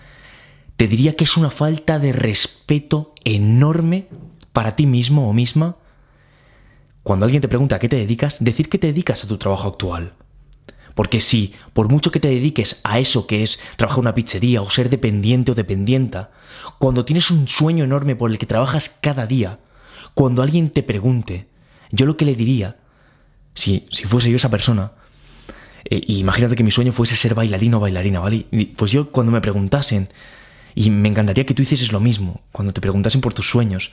Te 0.77 0.87
diría 0.87 1.17
que 1.17 1.25
es 1.25 1.37
una 1.37 1.51
falta 1.51 1.99
de 1.99 2.13
respeto 2.13 3.15
enorme 3.25 4.09
para 4.53 4.77
ti 4.77 4.87
mismo 4.87 5.29
o 5.29 5.33
misma 5.33 5.77
cuando 7.11 7.25
alguien 7.25 7.43
te 7.43 7.49
pregunta 7.49 7.75
a 7.75 7.79
qué 7.81 7.88
te 7.88 7.97
dedicas, 7.97 8.37
decir 8.38 8.69
que 8.69 8.79
te 8.79 8.87
dedicas 8.87 9.25
a 9.25 9.26
tu 9.26 9.37
trabajo 9.37 9.67
actual. 9.67 10.12
Porque 10.95 11.21
si, 11.21 11.55
por 11.73 11.88
mucho 11.88 12.12
que 12.12 12.21
te 12.21 12.29
dediques 12.29 12.79
a 12.85 13.00
eso 13.00 13.26
que 13.26 13.43
es 13.43 13.59
trabajar 13.75 13.99
una 13.99 14.14
pizzería 14.14 14.62
o 14.62 14.71
ser 14.71 14.90
dependiente 14.90 15.50
o 15.50 15.57
dependienta, 15.57 16.31
cuando 16.79 17.05
tienes 17.05 17.33
un 17.33 17.49
sueño 17.49 17.83
enorme 17.83 18.14
por 18.14 18.31
el 18.31 18.38
que 18.38 18.47
trabajas 18.47 18.97
cada 19.00 19.26
día, 19.26 19.59
cuando 20.14 20.40
alguien 20.40 20.71
te 20.71 20.85
pregunte, 20.85 21.49
yo 21.90 22.07
lo 22.07 22.17
que 22.17 22.25
le 22.25 22.37
diría, 22.37 22.76
si, 23.55 23.88
si 23.90 24.05
fuese 24.05 24.31
yo 24.31 24.37
esa 24.37 24.49
persona, 24.49 24.93
eh, 25.87 26.00
imagínate 26.07 26.55
que 26.55 26.62
mi 26.62 26.71
sueño 26.71 26.93
fuese 26.93 27.17
ser 27.17 27.35
bailarino 27.35 27.79
o 27.79 27.81
bailarina, 27.81 28.21
¿vale? 28.21 28.47
pues 28.76 28.93
yo 28.93 29.11
cuando 29.11 29.33
me 29.33 29.40
preguntasen, 29.40 30.11
y 30.76 30.90
me 30.90 31.09
encantaría 31.09 31.45
que 31.45 31.55
tú 31.55 31.62
hicieses 31.62 31.90
lo 31.90 31.99
mismo, 31.99 32.43
cuando 32.52 32.73
te 32.73 32.81
preguntasen 32.81 33.21
por 33.21 33.35
tus 33.35 33.50
sueños, 33.50 33.90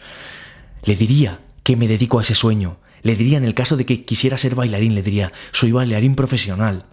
le 0.84 0.96
diría 0.96 1.40
que 1.64 1.76
me 1.76 1.88
dedico 1.88 2.20
a 2.20 2.22
ese 2.22 2.36
sueño. 2.36 2.78
Le 3.04 3.16
diría 3.16 3.38
en 3.38 3.46
el 3.46 3.54
caso 3.54 3.78
de 3.78 3.86
que 3.86 4.06
quisiera 4.06 4.38
ser 4.38 4.56
bailarín, 4.56 4.96
le 4.96 5.04
diría, 5.04 5.32
soy 5.52 5.72
bailarín 5.72 6.16
profesional. 6.16 6.86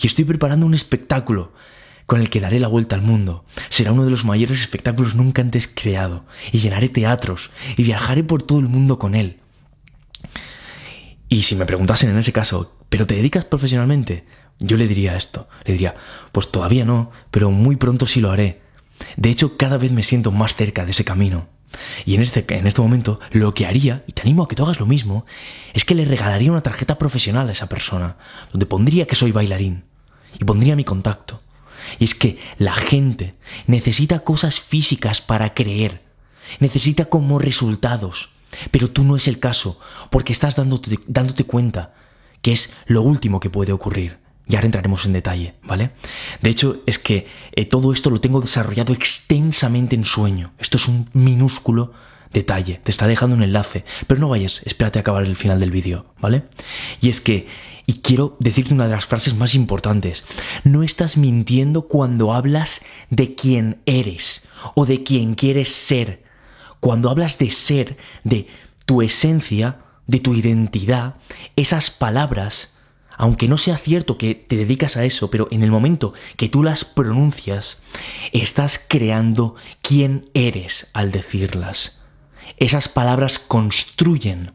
Y 0.00 0.06
estoy 0.06 0.24
preparando 0.24 0.66
un 0.66 0.74
espectáculo 0.74 1.52
con 2.06 2.20
el 2.20 2.30
que 2.30 2.40
daré 2.40 2.60
la 2.60 2.68
vuelta 2.68 2.96
al 2.96 3.02
mundo. 3.02 3.44
Será 3.70 3.92
uno 3.92 4.04
de 4.04 4.10
los 4.10 4.24
mayores 4.24 4.60
espectáculos 4.60 5.14
nunca 5.14 5.42
antes 5.42 5.68
creado. 5.68 6.24
Y 6.52 6.58
llenaré 6.58 6.88
teatros 6.88 7.50
y 7.76 7.82
viajaré 7.82 8.24
por 8.24 8.42
todo 8.42 8.58
el 8.58 8.68
mundo 8.68 8.98
con 8.98 9.14
él. 9.14 9.40
Y 11.28 11.42
si 11.42 11.56
me 11.56 11.66
preguntasen 11.66 12.10
en 12.10 12.18
ese 12.18 12.32
caso, 12.32 12.76
¿pero 12.88 13.06
te 13.06 13.14
dedicas 13.14 13.44
profesionalmente? 13.44 14.24
Yo 14.60 14.76
le 14.76 14.86
diría 14.86 15.16
esto, 15.16 15.48
le 15.64 15.72
diría, 15.72 15.96
pues 16.30 16.50
todavía 16.52 16.84
no, 16.84 17.10
pero 17.30 17.50
muy 17.50 17.76
pronto 17.76 18.06
sí 18.06 18.20
lo 18.20 18.30
haré. 18.30 18.60
De 19.16 19.30
hecho, 19.30 19.56
cada 19.56 19.78
vez 19.78 19.90
me 19.90 20.04
siento 20.04 20.30
más 20.30 20.54
cerca 20.54 20.84
de 20.84 20.92
ese 20.92 21.04
camino. 21.04 21.48
Y 22.04 22.14
en 22.14 22.22
este, 22.22 22.44
en 22.48 22.66
este 22.66 22.80
momento 22.80 23.20
lo 23.30 23.54
que 23.54 23.66
haría, 23.66 24.04
y 24.06 24.12
te 24.12 24.22
animo 24.22 24.42
a 24.42 24.48
que 24.48 24.56
tú 24.56 24.64
hagas 24.64 24.80
lo 24.80 24.86
mismo, 24.86 25.26
es 25.72 25.84
que 25.84 25.94
le 25.94 26.04
regalaría 26.04 26.50
una 26.50 26.62
tarjeta 26.62 26.98
profesional 26.98 27.48
a 27.48 27.52
esa 27.52 27.68
persona, 27.68 28.16
donde 28.52 28.66
pondría 28.66 29.06
que 29.06 29.16
soy 29.16 29.32
bailarín, 29.32 29.84
y 30.38 30.44
pondría 30.44 30.76
mi 30.76 30.84
contacto. 30.84 31.40
Y 31.98 32.04
es 32.04 32.14
que 32.14 32.38
la 32.58 32.74
gente 32.74 33.34
necesita 33.66 34.20
cosas 34.20 34.60
físicas 34.60 35.20
para 35.20 35.54
creer, 35.54 36.02
necesita 36.60 37.06
como 37.06 37.38
resultados, 37.38 38.30
pero 38.70 38.90
tú 38.90 39.04
no 39.04 39.16
es 39.16 39.28
el 39.28 39.38
caso, 39.38 39.78
porque 40.10 40.32
estás 40.32 40.56
dándote, 40.56 40.98
dándote 41.06 41.44
cuenta 41.44 41.94
que 42.42 42.52
es 42.52 42.70
lo 42.86 43.02
último 43.02 43.40
que 43.40 43.50
puede 43.50 43.72
ocurrir. 43.72 44.23
Ya 44.46 44.58
ahora 44.58 44.66
entraremos 44.66 45.06
en 45.06 45.14
detalle, 45.14 45.54
¿vale? 45.62 45.90
De 46.42 46.50
hecho, 46.50 46.82
es 46.86 46.98
que 46.98 47.26
eh, 47.52 47.64
todo 47.64 47.92
esto 47.92 48.10
lo 48.10 48.20
tengo 48.20 48.40
desarrollado 48.40 48.92
extensamente 48.92 49.96
en 49.96 50.04
sueño. 50.04 50.52
Esto 50.58 50.76
es 50.76 50.86
un 50.86 51.08
minúsculo 51.14 51.92
detalle. 52.32 52.80
Te 52.84 52.90
está 52.90 53.06
dejando 53.06 53.36
un 53.36 53.42
enlace. 53.42 53.84
Pero 54.06 54.20
no 54.20 54.28
vayas, 54.28 54.60
espérate 54.64 54.98
a 54.98 55.00
acabar 55.00 55.24
el 55.24 55.36
final 55.36 55.58
del 55.58 55.70
vídeo, 55.70 56.06
¿vale? 56.20 56.44
Y 57.00 57.08
es 57.08 57.20
que, 57.20 57.46
y 57.86 58.00
quiero 58.00 58.36
decirte 58.38 58.74
una 58.74 58.86
de 58.86 58.94
las 58.94 59.06
frases 59.06 59.34
más 59.34 59.54
importantes. 59.54 60.24
No 60.62 60.82
estás 60.82 61.16
mintiendo 61.16 61.88
cuando 61.88 62.34
hablas 62.34 62.82
de 63.08 63.34
quién 63.34 63.80
eres 63.86 64.46
o 64.74 64.84
de 64.84 65.02
quién 65.04 65.34
quieres 65.34 65.70
ser 65.70 66.24
cuando 66.84 67.08
hablas 67.08 67.38
de 67.38 67.50
ser, 67.50 67.96
de 68.24 68.46
tu 68.84 69.00
esencia, 69.00 69.78
de 70.06 70.20
tu 70.20 70.34
identidad, 70.34 71.14
esas 71.56 71.90
palabras, 71.90 72.73
aunque 73.16 73.48
no 73.48 73.58
sea 73.58 73.76
cierto 73.76 74.18
que 74.18 74.34
te 74.34 74.56
dedicas 74.56 74.96
a 74.96 75.04
eso, 75.04 75.30
pero 75.30 75.48
en 75.50 75.62
el 75.62 75.70
momento 75.70 76.14
que 76.36 76.48
tú 76.48 76.62
las 76.62 76.84
pronuncias, 76.84 77.80
estás 78.32 78.84
creando 78.88 79.54
quién 79.82 80.30
eres 80.34 80.88
al 80.92 81.12
decirlas. 81.12 82.00
Esas 82.56 82.88
palabras 82.88 83.38
construyen 83.38 84.52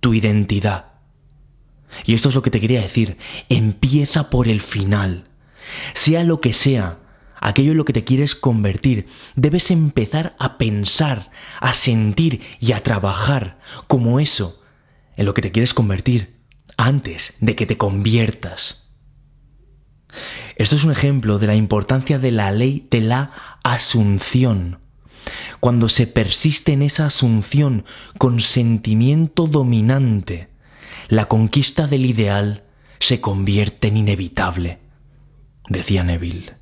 tu 0.00 0.14
identidad. 0.14 0.86
Y 2.04 2.14
esto 2.14 2.28
es 2.28 2.34
lo 2.34 2.42
que 2.42 2.50
te 2.50 2.60
quería 2.60 2.82
decir. 2.82 3.16
Empieza 3.48 4.30
por 4.30 4.48
el 4.48 4.60
final. 4.60 5.24
Sea 5.94 6.24
lo 6.24 6.40
que 6.40 6.52
sea 6.52 6.98
aquello 7.40 7.72
en 7.72 7.76
lo 7.76 7.84
que 7.84 7.92
te 7.92 8.04
quieres 8.04 8.34
convertir, 8.34 9.06
debes 9.34 9.70
empezar 9.70 10.34
a 10.38 10.58
pensar, 10.58 11.30
a 11.60 11.74
sentir 11.74 12.42
y 12.60 12.72
a 12.72 12.82
trabajar 12.82 13.58
como 13.86 14.20
eso 14.20 14.62
en 15.16 15.26
lo 15.26 15.34
que 15.34 15.42
te 15.42 15.52
quieres 15.52 15.74
convertir 15.74 16.35
antes 16.76 17.34
de 17.40 17.54
que 17.56 17.66
te 17.66 17.76
conviertas. 17.76 18.90
Esto 20.56 20.76
es 20.76 20.84
un 20.84 20.92
ejemplo 20.92 21.38
de 21.38 21.46
la 21.46 21.54
importancia 21.54 22.18
de 22.18 22.30
la 22.30 22.50
ley 22.50 22.86
de 22.90 23.00
la 23.00 23.58
asunción. 23.62 24.80
Cuando 25.60 25.88
se 25.88 26.06
persiste 26.06 26.72
en 26.72 26.82
esa 26.82 27.06
asunción 27.06 27.84
con 28.18 28.40
sentimiento 28.40 29.46
dominante, 29.46 30.48
la 31.08 31.26
conquista 31.26 31.86
del 31.86 32.06
ideal 32.06 32.64
se 32.98 33.20
convierte 33.20 33.88
en 33.88 33.96
inevitable, 33.98 34.78
decía 35.68 36.04
Neville. 36.04 36.54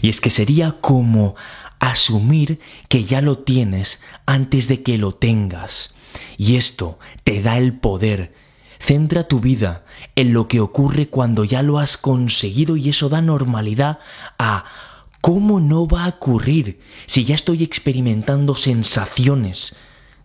Y 0.00 0.08
es 0.08 0.20
que 0.20 0.30
sería 0.30 0.76
como 0.80 1.34
asumir 1.80 2.60
que 2.88 3.04
ya 3.04 3.20
lo 3.20 3.38
tienes 3.38 4.00
antes 4.26 4.68
de 4.68 4.82
que 4.82 4.96
lo 4.98 5.14
tengas. 5.14 5.94
Y 6.38 6.56
esto 6.56 6.98
te 7.24 7.42
da 7.42 7.58
el 7.58 7.78
poder. 7.78 8.32
Centra 8.78 9.28
tu 9.28 9.40
vida 9.40 9.84
en 10.16 10.32
lo 10.32 10.48
que 10.48 10.60
ocurre 10.60 11.08
cuando 11.08 11.44
ya 11.44 11.62
lo 11.62 11.78
has 11.78 11.96
conseguido 11.96 12.76
y 12.76 12.88
eso 12.88 13.08
da 13.08 13.22
normalidad 13.22 13.98
a 14.38 14.64
cómo 15.20 15.60
no 15.60 15.86
va 15.86 16.04
a 16.04 16.08
ocurrir 16.08 16.80
si 17.06 17.24
ya 17.24 17.34
estoy 17.34 17.62
experimentando 17.62 18.54
sensaciones 18.54 19.76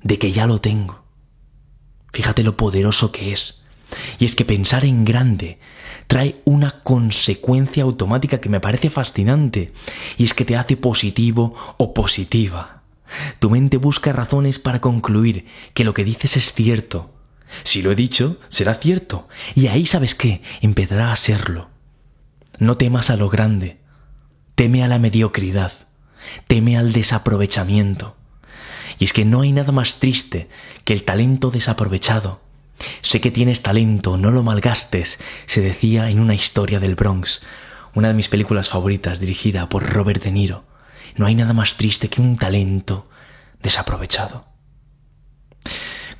de 0.03 0.19
que 0.19 0.31
ya 0.31 0.45
lo 0.45 0.59
tengo. 0.59 1.03
Fíjate 2.11 2.43
lo 2.43 2.57
poderoso 2.57 3.11
que 3.11 3.31
es. 3.31 3.63
Y 4.19 4.25
es 4.25 4.35
que 4.35 4.45
pensar 4.45 4.85
en 4.85 5.05
grande 5.05 5.59
trae 6.07 6.41
una 6.45 6.81
consecuencia 6.81 7.83
automática 7.83 8.39
que 8.39 8.49
me 8.49 8.59
parece 8.59 8.89
fascinante, 8.89 9.71
y 10.17 10.25
es 10.25 10.33
que 10.33 10.45
te 10.45 10.55
hace 10.55 10.75
positivo 10.75 11.55
o 11.77 11.93
positiva. 11.93 12.83
Tu 13.39 13.49
mente 13.49 13.77
busca 13.77 14.13
razones 14.13 14.59
para 14.59 14.81
concluir 14.81 15.45
que 15.73 15.83
lo 15.83 15.93
que 15.93 16.03
dices 16.03 16.37
es 16.37 16.53
cierto. 16.53 17.11
Si 17.63 17.81
lo 17.81 17.91
he 17.91 17.95
dicho, 17.95 18.39
será 18.49 18.75
cierto, 18.75 19.27
y 19.55 19.67
ahí 19.67 19.85
sabes 19.85 20.15
qué, 20.15 20.41
empezará 20.61 21.11
a 21.11 21.15
serlo. 21.15 21.69
No 22.57 22.77
temas 22.77 23.09
a 23.09 23.15
lo 23.15 23.29
grande, 23.29 23.79
teme 24.55 24.83
a 24.83 24.87
la 24.87 24.99
mediocridad, 24.99 25.73
teme 26.47 26.77
al 26.77 26.93
desaprovechamiento. 26.93 28.15
Y 28.97 29.05
es 29.05 29.13
que 29.13 29.25
no 29.25 29.41
hay 29.41 29.51
nada 29.51 29.71
más 29.71 29.95
triste 29.95 30.49
que 30.83 30.93
el 30.93 31.03
talento 31.03 31.51
desaprovechado 31.51 32.41
Sé 33.01 33.21
que 33.21 33.31
tienes 33.31 33.61
talento, 33.61 34.17
no 34.17 34.31
lo 34.31 34.43
malgastes, 34.43 35.19
se 35.45 35.61
decía 35.61 36.09
en 36.09 36.19
una 36.19 36.35
historia 36.35 36.79
del 36.79 36.95
Bronx, 36.95 37.41
una 37.93 38.09
de 38.09 38.13
mis 38.13 38.29
películas 38.29 38.69
favoritas 38.69 39.19
dirigida 39.19 39.69
por 39.69 39.83
Robert 39.83 40.23
De 40.23 40.31
Niro. 40.31 40.63
No 41.15 41.25
hay 41.25 41.35
nada 41.35 41.53
más 41.53 41.75
triste 41.75 42.09
que 42.09 42.21
un 42.21 42.37
talento 42.37 43.07
desaprovechado. 43.61 44.45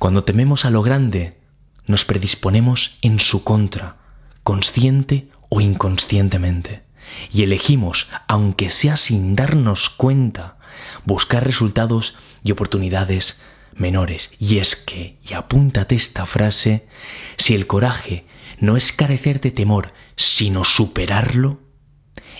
Cuando 0.00 0.24
tememos 0.24 0.64
a 0.64 0.70
lo 0.70 0.80
grande, 0.80 1.36
nos 1.84 2.06
predisponemos 2.06 2.96
en 3.02 3.20
su 3.20 3.44
contra, 3.44 3.98
consciente 4.42 5.28
o 5.50 5.60
inconscientemente, 5.60 6.84
y 7.30 7.42
elegimos, 7.42 8.08
aunque 8.26 8.70
sea 8.70 8.96
sin 8.96 9.36
darnos 9.36 9.90
cuenta, 9.90 10.56
buscar 11.04 11.44
resultados 11.44 12.14
y 12.42 12.50
oportunidades 12.50 13.42
menores. 13.74 14.32
Y 14.38 14.56
es 14.56 14.74
que, 14.74 15.18
y 15.22 15.34
apúntate 15.34 15.96
esta 15.96 16.24
frase, 16.24 16.88
si 17.36 17.54
el 17.54 17.66
coraje 17.66 18.24
no 18.58 18.78
es 18.78 18.94
carecer 18.94 19.42
de 19.42 19.50
temor, 19.50 19.92
sino 20.16 20.64
superarlo, 20.64 21.60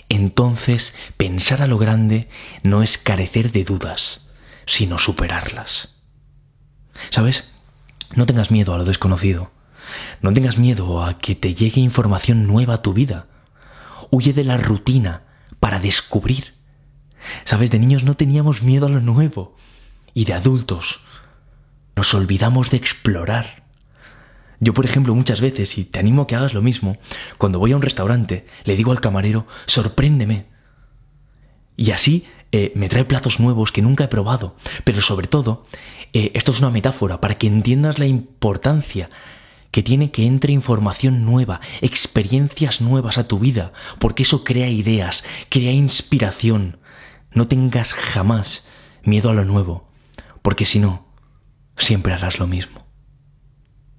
entonces 0.09 0.95
pensar 1.15 1.61
a 1.61 1.67
lo 1.67 1.77
grande 1.77 2.27
no 2.63 2.81
es 2.81 2.97
carecer 2.97 3.51
de 3.51 3.65
dudas, 3.65 4.21
sino 4.65 4.97
superarlas. 4.97 5.89
¿Sabes? 7.11 7.50
No 8.15 8.25
tengas 8.25 8.51
miedo 8.51 8.73
a 8.73 8.77
lo 8.77 8.85
desconocido. 8.85 9.51
No 10.21 10.33
tengas 10.33 10.57
miedo 10.57 11.03
a 11.03 11.17
que 11.17 11.35
te 11.35 11.53
llegue 11.53 11.81
información 11.81 12.47
nueva 12.47 12.75
a 12.75 12.81
tu 12.81 12.93
vida. 12.93 13.27
Huye 14.09 14.33
de 14.33 14.43
la 14.43 14.57
rutina 14.57 15.23
para 15.59 15.79
descubrir. 15.79 16.53
¿Sabes? 17.45 17.71
De 17.71 17.79
niños 17.79 18.03
no 18.03 18.15
teníamos 18.15 18.61
miedo 18.61 18.87
a 18.87 18.89
lo 18.89 18.99
nuevo. 18.99 19.55
Y 20.13 20.25
de 20.25 20.33
adultos 20.33 20.99
nos 21.95 22.13
olvidamos 22.13 22.69
de 22.71 22.77
explorar. 22.77 23.63
Yo, 24.59 24.73
por 24.73 24.85
ejemplo, 24.85 25.15
muchas 25.15 25.41
veces, 25.41 25.77
y 25.77 25.85
te 25.85 25.99
animo 25.99 26.23
a 26.23 26.27
que 26.27 26.35
hagas 26.35 26.53
lo 26.53 26.61
mismo, 26.61 26.97
cuando 27.37 27.59
voy 27.59 27.71
a 27.71 27.75
un 27.75 27.81
restaurante, 27.81 28.45
le 28.63 28.75
digo 28.75 28.91
al 28.91 29.01
camarero, 29.01 29.47
sorpréndeme. 29.65 30.45
Y 31.77 31.91
así 31.91 32.27
eh, 32.51 32.71
me 32.75 32.89
trae 32.89 33.05
platos 33.05 33.39
nuevos 33.39 33.71
que 33.71 33.81
nunca 33.81 34.05
he 34.05 34.07
probado. 34.07 34.55
Pero 34.83 35.01
sobre 35.01 35.27
todo, 35.27 35.65
eh, 36.13 36.31
esto 36.33 36.51
es 36.51 36.59
una 36.59 36.69
metáfora 36.69 37.21
para 37.21 37.37
que 37.37 37.47
entiendas 37.47 37.99
la 37.99 38.07
importancia 38.07 39.09
que 39.71 39.83
tiene 39.83 40.11
que 40.11 40.25
entre 40.25 40.51
información 40.51 41.25
nueva, 41.25 41.61
experiencias 41.81 42.81
nuevas 42.81 43.17
a 43.17 43.27
tu 43.27 43.39
vida, 43.39 43.71
porque 43.99 44.23
eso 44.23 44.43
crea 44.43 44.69
ideas, 44.69 45.23
crea 45.49 45.71
inspiración. 45.71 46.79
No 47.31 47.47
tengas 47.47 47.93
jamás 47.93 48.65
miedo 49.03 49.29
a 49.29 49.33
lo 49.33 49.45
nuevo, 49.45 49.89
porque 50.41 50.65
si 50.65 50.79
no, 50.79 51.07
siempre 51.77 52.13
harás 52.13 52.37
lo 52.37 52.47
mismo. 52.47 52.85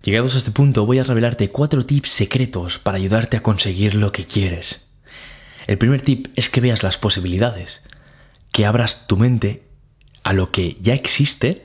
Llegados 0.02 0.34
a 0.34 0.38
este 0.38 0.50
punto 0.50 0.84
voy 0.84 0.98
a 0.98 1.04
revelarte 1.04 1.48
cuatro 1.48 1.86
tips 1.86 2.10
secretos 2.10 2.78
para 2.78 2.98
ayudarte 2.98 3.36
a 3.36 3.42
conseguir 3.42 3.94
lo 3.94 4.12
que 4.12 4.26
quieres. 4.26 4.90
El 5.66 5.78
primer 5.78 6.02
tip 6.02 6.26
es 6.34 6.50
que 6.50 6.60
veas 6.60 6.82
las 6.82 6.98
posibilidades, 6.98 7.82
que 8.52 8.66
abras 8.66 9.06
tu 9.06 9.16
mente 9.16 9.64
a 10.22 10.32
lo 10.32 10.52
que 10.52 10.76
ya 10.80 10.94
existe 10.94 11.64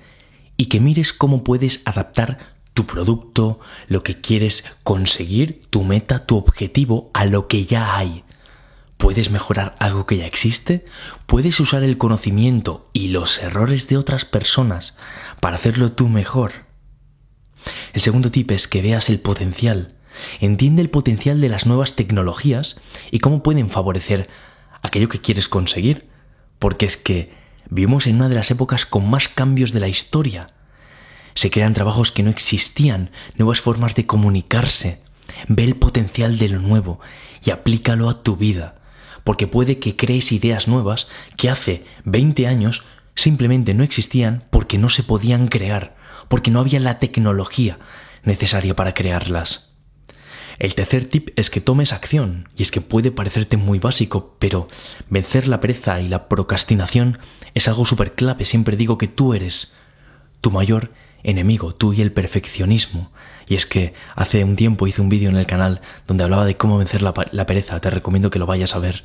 y 0.58 0.66
que 0.66 0.80
mires 0.80 1.14
cómo 1.14 1.44
puedes 1.44 1.82
adaptar 1.86 2.56
tu 2.74 2.86
producto, 2.86 3.60
lo 3.88 4.04
que 4.04 4.22
quieres 4.22 4.64
conseguir, 4.84 5.66
tu 5.70 5.84
meta, 5.84 6.26
tu 6.26 6.38
objetivo 6.38 7.12
a 7.14 7.26
lo 7.26 7.48
que 7.48 7.66
ya 7.66 7.98
hay. 7.98 8.24
¿Puedes 8.98 9.30
mejorar 9.30 9.76
algo 9.80 10.06
que 10.06 10.18
ya 10.18 10.26
existe? 10.26 10.86
¿Puedes 11.28 11.60
usar 11.60 11.84
el 11.84 11.98
conocimiento 11.98 12.90
y 12.94 13.10
los 13.10 13.42
errores 13.42 13.88
de 13.88 13.98
otras 13.98 14.26
personas 14.26 14.98
para 15.40 15.56
hacerlo 15.56 15.92
tú 15.92 16.08
mejor? 16.08 16.66
El 17.94 18.02
segundo 18.02 18.32
tip 18.32 18.52
es 18.52 18.68
que 18.68 18.82
veas 18.82 19.10
el 19.10 19.20
potencial. 19.20 19.96
Entiende 20.40 20.82
el 20.82 20.90
potencial 20.90 21.42
de 21.42 21.50
las 21.50 21.66
nuevas 21.66 21.96
tecnologías 21.96 22.78
y 23.12 23.20
cómo 23.20 23.44
pueden 23.44 23.70
favorecer 23.70 24.30
aquello 24.82 25.10
que 25.10 25.22
quieres 25.22 25.48
conseguir. 25.48 26.10
Porque 26.60 26.86
es 26.86 26.98
que 26.98 27.34
vivimos 27.70 28.08
en 28.08 28.16
una 28.16 28.30
de 28.30 28.36
las 28.36 28.52
épocas 28.52 28.86
con 28.86 29.10
más 29.10 29.28
cambios 29.28 29.74
de 29.74 29.80
la 29.80 29.88
historia. 29.88 30.52
Se 31.36 31.52
crean 31.52 31.74
trabajos 31.74 32.12
que 32.12 32.24
no 32.24 32.30
existían, 32.30 33.12
nuevas 33.36 33.62
formas 33.62 33.96
de 33.96 34.06
comunicarse. 34.06 35.02
Ve 35.48 35.64
el 35.64 35.76
potencial 35.76 36.38
de 36.38 36.50
lo 36.50 36.60
nuevo 36.60 37.00
y 37.44 37.52
aplícalo 37.52 38.10
a 38.10 38.24
tu 38.24 38.36
vida 38.36 38.78
porque 39.28 39.46
puede 39.46 39.78
que 39.78 39.98
crees 39.98 40.32
ideas 40.32 40.70
nuevas 40.70 41.10
que 41.36 41.50
hace 41.50 41.84
20 42.06 42.48
años 42.48 42.86
simplemente 43.14 43.74
no 43.74 43.84
existían 43.84 44.46
porque 44.52 44.78
no 44.78 44.88
se 44.88 45.04
podían 45.04 45.50
crear, 45.50 45.98
porque 46.30 46.50
no 46.50 46.62
había 46.62 46.80
la 46.80 46.98
tecnología 47.00 47.78
necesaria 48.24 48.74
para 48.74 48.94
crearlas. 48.94 49.67
El 50.60 50.74
tercer 50.74 51.06
tip 51.06 51.30
es 51.36 51.50
que 51.50 51.62
tomes 51.62 51.94
acción, 51.94 52.50
y 52.56 52.64
es 52.64 52.72
que 52.72 52.82
puede 52.82 53.12
parecerte 53.12 53.58
muy 53.58 53.78
básico, 53.78 54.36
pero 54.40 54.68
vencer 55.10 55.48
la 55.48 55.60
pereza 55.60 56.02
y 56.02 56.10
la 56.10 56.28
procrastinación 56.28 57.20
es 57.54 57.68
algo 57.68 57.86
súper 57.86 58.14
clave. 58.14 58.46
Siempre 58.46 58.76
digo 58.76 58.98
que 58.98 59.08
tú 59.08 59.34
eres 59.34 59.74
tu 60.42 60.50
mayor 60.50 60.92
enemigo, 61.24 61.76
tú 61.76 61.94
y 61.94 62.02
el 62.02 62.12
perfeccionismo. 62.12 63.12
Y 63.48 63.56
es 63.56 63.66
que 63.66 63.94
hace 64.16 64.44
un 64.44 64.56
tiempo 64.56 64.88
hice 64.88 65.02
un 65.02 65.10
vídeo 65.10 65.30
en 65.30 65.38
el 65.38 65.46
canal 65.46 65.82
donde 66.06 66.24
hablaba 66.24 66.46
de 66.46 66.58
cómo 66.58 66.78
vencer 66.80 67.02
la, 67.02 67.14
pereza, 67.14 67.80
te 67.80 67.90
recomiendo 67.90 68.30
que 68.30 68.40
lo 68.40 68.46
vayas 68.46 68.76
a 68.76 68.80
ver. 68.80 69.04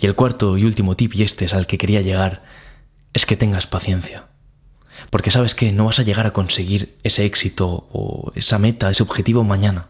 Y 0.00 0.06
el 0.06 0.14
cuarto 0.14 0.56
y 0.56 0.64
último 0.64 0.96
tip, 0.96 1.14
y 1.14 1.22
este 1.22 1.44
es 1.44 1.52
al 1.52 1.66
que 1.66 1.78
quería 1.78 2.00
llegar, 2.00 2.42
es 3.12 3.26
que 3.26 3.36
tengas 3.36 3.66
paciencia. 3.66 4.26
Porque 5.10 5.30
sabes 5.30 5.54
que 5.54 5.70
no 5.70 5.84
vas 5.84 5.98
a 5.98 6.02
llegar 6.02 6.26
a 6.26 6.32
conseguir 6.32 6.96
ese 7.04 7.24
éxito 7.24 7.88
o 7.92 8.32
esa 8.34 8.58
meta, 8.58 8.90
ese 8.90 9.02
objetivo 9.02 9.44
mañana. 9.44 9.88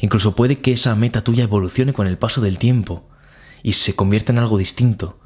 Incluso 0.00 0.34
puede 0.34 0.60
que 0.60 0.72
esa 0.72 0.94
meta 0.94 1.24
tuya 1.24 1.44
evolucione 1.44 1.92
con 1.92 2.06
el 2.06 2.18
paso 2.18 2.40
del 2.40 2.58
tiempo 2.58 3.08
y 3.62 3.74
se 3.74 3.94
convierta 3.94 4.32
en 4.32 4.38
algo 4.38 4.58
distinto. 4.58 5.18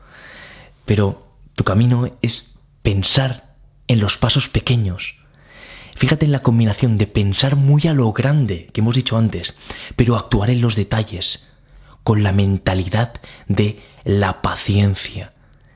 Pero 0.85 1.27
tu 1.55 1.65
camino 1.65 2.11
es 2.23 2.59
pensar 2.83 3.57
en 3.89 4.01
los 4.01 4.17
pasos 4.17 4.49
pequeños, 4.49 5.17
Fíjate 5.97 6.27
en 6.27 6.33
la 6.33 6.43
combinación 6.43 6.99
de 6.99 7.07
pensar 7.07 7.57
muy 7.57 7.89
a 7.89 7.95
lo 7.95 8.13
grande, 8.13 8.69
que 8.75 8.83
hemos 8.83 8.95
dicho 8.95 9.17
antes, 9.17 9.57
pero 9.97 10.15
actuar 10.15 10.51
en 10.51 10.61
los 10.61 10.77
detalles, 10.77 11.49
con 12.03 12.23
la 12.23 12.33
mentalidad 12.33 13.15
de 13.49 13.83
la 14.05 14.43
paciencia, 14.43 15.33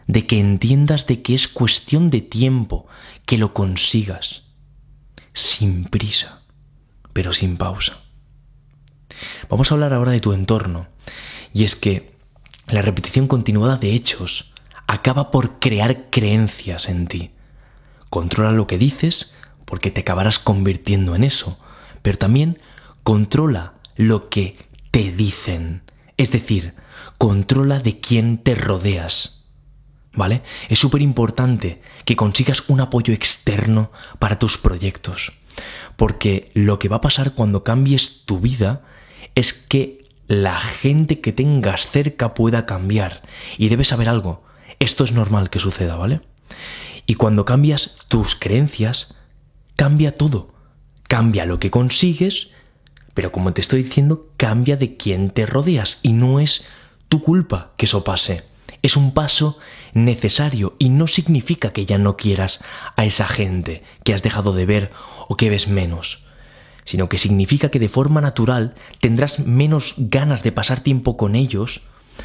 de 0.06 0.26
que 0.26 0.38
entiendas 0.38 1.06
de 1.06 1.22
que 1.22 1.34
es 1.34 1.48
cuestión 1.48 2.10
de 2.10 2.20
tiempo 2.20 2.86
que 3.24 3.38
lo 3.38 3.54
consigas, 3.54 4.42
sin 5.32 5.84
prisa, 5.84 6.42
pero 7.14 7.32
sin 7.32 7.56
pausa. 7.56 8.00
Vamos 9.48 9.70
a 9.70 9.74
hablar 9.74 9.92
ahora 9.92 10.12
de 10.12 10.20
tu 10.20 10.33
entorno, 10.33 10.87
y 11.52 11.64
es 11.64 11.76
que 11.76 12.12
la 12.68 12.83
repetición 12.83 13.26
continuada 13.26 13.76
de 13.76 13.92
hechos 13.94 14.52
acaba 14.87 15.30
por 15.30 15.59
crear 15.59 16.11
creencias 16.11 16.88
en 16.88 17.06
ti. 17.06 17.30
Controla 18.09 18.52
lo 18.52 18.66
que 18.66 18.78
dices, 18.78 19.33
porque 19.64 19.90
te 19.90 20.00
acabarás 20.00 20.38
convirtiendo 20.38 21.14
en 21.14 21.24
eso, 21.24 21.59
pero 22.02 22.18
también 22.18 22.59
controla 23.02 23.74
lo 23.96 24.28
que 24.28 24.56
te 24.90 25.12
dicen, 25.12 25.83
es 26.16 26.33
decir, 26.33 26.74
controla 27.18 27.78
de 27.80 28.00
quién 28.00 28.38
te 28.38 28.54
rodeas. 28.54 29.44
¿Vale? 30.12 30.42
Es 30.68 30.80
súper 30.80 31.02
importante 31.02 31.83
que 32.04 32.16
consigas 32.16 32.64
un 32.66 32.80
apoyo 32.80 33.14
externo 33.14 33.92
para 34.18 34.40
tus 34.40 34.59
proyectos, 34.59 35.33
porque 35.96 36.50
lo 36.54 36.80
que 36.80 36.88
va 36.88 36.96
a 36.96 37.00
pasar 37.00 37.35
cuando 37.35 37.62
cambies 37.62 38.24
tu 38.24 38.40
vida 38.40 38.83
es 39.40 39.55
que 39.55 40.05
la 40.29 40.59
gente 40.59 41.20
que 41.20 41.33
tengas 41.33 41.87
cerca 41.87 42.35
pueda 42.35 42.66
cambiar. 42.66 43.22
Y 43.57 43.68
debes 43.68 43.88
saber 43.88 44.09
algo, 44.09 44.44
esto 44.79 45.03
es 45.03 45.12
normal 45.12 45.50
que 45.50 45.59
suceda, 45.59 45.96
¿vale? 45.96 46.20
Y 47.07 47.14
cuando 47.14 47.46
cambias 47.46 47.96
tus 48.09 48.37
creencias, 48.37 49.14
cambia 49.76 50.16
todo. 50.16 50.53
Cambia 51.09 51.46
lo 51.46 51.59
que 51.59 51.70
consigues, 51.70 52.48
pero 53.14 53.33
como 53.33 53.53
te 53.53 53.62
estoy 53.62 53.83
diciendo, 53.83 54.29
cambia 54.37 54.76
de 54.76 54.96
quién 54.96 55.31
te 55.31 55.46
rodeas 55.46 55.98
y 56.03 56.12
no 56.12 56.38
es 56.38 56.66
tu 57.09 57.22
culpa 57.22 57.72
que 57.79 57.87
eso 57.87 58.05
pase. 58.05 58.44
Es 58.83 58.96
un 58.96 59.12
paso 59.12 59.59
necesario 59.94 60.76
y 60.79 60.90
no 60.90 61.07
significa 61.07 61.72
que 61.72 61.87
ya 61.87 61.98
no 61.98 62.16
quieras 62.16 62.62
a 62.94 63.05
esa 63.07 63.26
gente 63.26 63.83
que 64.05 64.14
has 64.14 64.22
dejado 64.22 64.53
de 64.53 64.66
ver 64.66 64.92
o 65.29 65.37
que 65.37 65.50
ves 65.50 65.66
menos, 65.66 66.24
sino 66.84 67.08
que 67.08 67.18
significa 67.18 67.70
que 67.70 67.78
de 67.78 67.88
forma 67.88 68.20
natural 68.20 68.74
tendrás 69.00 69.38
menos 69.40 69.94
ganas 69.96 70.42
de 70.42 70.52
pasar 70.52 70.80
tiempo 70.80 71.16
con 71.16 71.34
ellos, 71.34 71.80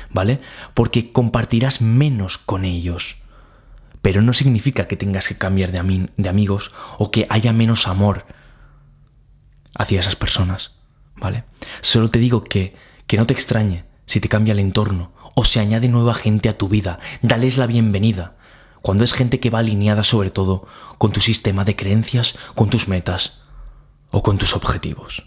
¿vale? 0.10 0.42
Porque 0.74 1.12
compartirás 1.12 1.82
menos 1.82 2.38
con 2.38 2.66
ellos 2.66 3.18
pero 4.06 4.22
no 4.22 4.34
significa 4.34 4.88
que 4.88 4.98
tengas 4.98 5.28
que 5.28 5.36
cambiar 5.36 5.72
de, 5.72 6.30
amigos 6.30 6.70
o 7.00 7.10
que 7.10 7.26
haya 7.28 7.52
menos 7.54 7.88
amor 7.88 8.28
hacia 9.74 10.00
esas 10.00 10.16
personas, 10.16 10.74
¿vale? 11.16 11.44
Solo 11.82 12.12
te 12.12 12.20
digo 12.20 12.44
que, 12.44 12.76
que 13.08 13.18
no 13.18 13.26
te 13.26 13.34
extrañe 13.34 13.86
si 14.06 14.20
te 14.20 14.30
cambia 14.30 14.52
el 14.52 14.60
entorno 14.60 15.12
o 15.34 15.44
se 15.44 15.60
añade 15.60 15.88
nueva 15.88 16.14
gente 16.14 16.50
a 16.50 16.58
tu 16.60 16.70
vida, 16.70 17.00
dales 17.24 17.58
la 17.58 17.66
bienvenida, 17.66 18.36
cuando 18.84 19.04
es 19.04 19.12
gente 19.12 19.40
que 19.40 19.50
va 19.50 19.58
alineada 19.58 20.04
sobre 20.04 20.30
todo 20.30 20.68
con 21.00 21.12
tu 21.12 21.20
sistema 21.20 21.66
de 21.66 21.76
creencias, 21.76 22.38
con 22.54 22.70
tus 22.70 22.88
metas 22.88 23.42
o 24.12 24.24
con 24.24 24.38
tus 24.38 24.56
objetivos. 24.56 25.24